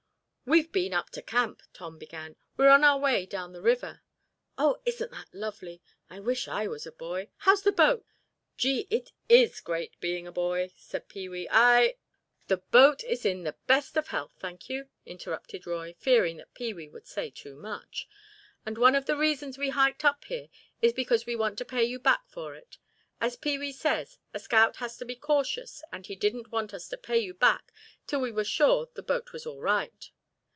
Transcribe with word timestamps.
"We've 0.43 0.69
been 0.73 0.93
up 0.93 1.09
to 1.11 1.21
camp," 1.21 1.61
Tom 1.71 1.97
began. 1.97 2.35
"We're 2.57 2.71
on 2.71 2.83
our 2.83 2.99
way 2.99 3.25
down 3.25 3.53
the 3.53 3.61
river." 3.61 4.01
"Oh, 4.57 4.81
isn't 4.85 5.11
that 5.11 5.29
lovely—I 5.33 6.19
wish 6.19 6.49
I 6.49 6.67
was 6.67 6.85
a 6.85 6.91
boy! 6.91 7.29
How's 7.37 7.63
the 7.63 7.71
boat?" 7.71 8.03
"Gee, 8.57 8.85
it 8.89 9.13
is 9.29 9.61
great 9.61 9.97
being 10.01 10.27
a 10.27 10.31
boy," 10.33 10.73
said 10.75 11.07
Pee 11.07 11.29
wee. 11.29 11.47
"I—" 11.49 11.95
"The 12.47 12.57
boat 12.57 13.01
is 13.05 13.23
in 13.25 13.43
the 13.43 13.55
best 13.65 13.95
of 13.95 14.09
health, 14.09 14.33
thank 14.41 14.67
you," 14.67 14.89
interrupted 15.05 15.65
Roy, 15.65 15.95
fearing 15.97 16.35
that 16.35 16.53
Pee 16.53 16.73
wee 16.73 16.89
would 16.89 17.07
say 17.07 17.29
too 17.29 17.55
much; 17.55 18.09
"and 18.65 18.77
one 18.77 18.95
of 18.95 19.05
the 19.05 19.15
reasons 19.15 19.57
we 19.57 19.69
hiked 19.69 20.03
up 20.03 20.25
here 20.25 20.49
is 20.81 20.91
because 20.91 21.25
we 21.25 21.33
want 21.33 21.59
to 21.59 21.65
pay 21.65 21.85
you 21.85 21.97
back 21.97 22.27
for 22.27 22.55
it. 22.55 22.77
As 23.21 23.37
Pee 23.37 23.57
wee 23.57 23.71
says, 23.71 24.17
a 24.33 24.39
scout 24.39 24.77
has 24.77 24.97
to 24.97 25.05
be 25.05 25.15
cautious 25.15 25.81
and 25.93 26.07
he 26.07 26.15
didn't 26.17 26.51
want 26.51 26.73
us 26.73 26.89
to 26.89 26.97
pay 26.97 27.19
you 27.19 27.33
back 27.33 27.71
till 28.05 28.19
we 28.19 28.33
were 28.33 28.43
sure 28.43 28.89
the 28.95 29.01
boat 29.03 29.31
was 29.31 29.45
all 29.45 29.61
right." 29.61 30.11